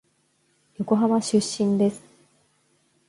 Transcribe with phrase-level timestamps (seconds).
[0.79, 2.01] 横浜出身です。